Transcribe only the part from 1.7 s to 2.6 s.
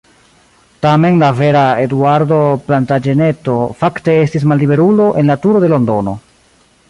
Eduardo